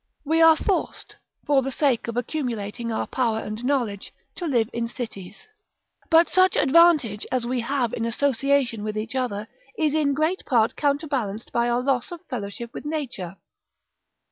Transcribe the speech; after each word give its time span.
We 0.25 0.41
are 0.41 0.57
forced, 0.57 1.17
for 1.45 1.61
the 1.61 1.71
sake 1.71 2.07
of 2.07 2.17
accumulating 2.17 2.91
our 2.91 3.05
power 3.05 3.37
and 3.37 3.63
knowledge, 3.63 4.11
to 4.37 4.47
live 4.47 4.67
in 4.73 4.87
cities; 4.89 5.47
but 6.09 6.27
such 6.27 6.55
advantage 6.55 7.27
as 7.31 7.45
we 7.45 7.59
have 7.59 7.93
in 7.93 8.05
association 8.05 8.83
with 8.83 8.97
each 8.97 9.13
other 9.13 9.47
is 9.77 9.93
in 9.93 10.15
great 10.15 10.43
part 10.47 10.75
counterbalanced 10.75 11.51
by 11.51 11.69
our 11.69 11.83
loss 11.83 12.11
of 12.11 12.21
fellowship 12.31 12.73
with 12.73 12.83
nature. 12.83 13.35